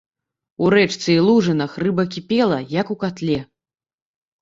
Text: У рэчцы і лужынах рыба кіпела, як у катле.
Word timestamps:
У 0.63 0.69
рэчцы 0.73 1.03
і 1.17 1.19
лужынах 1.27 1.71
рыба 1.85 2.09
кіпела, 2.17 2.59
як 2.81 2.87
у 2.97 3.01
катле. 3.07 3.39